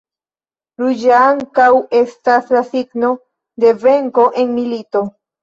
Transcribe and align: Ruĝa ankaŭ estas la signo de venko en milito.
Ruĝa 0.83 1.19
ankaŭ 1.33 1.67
estas 1.99 2.49
la 2.57 2.63
signo 2.71 3.13
de 3.67 3.75
venko 3.85 4.27
en 4.47 4.53
milito. 4.57 5.07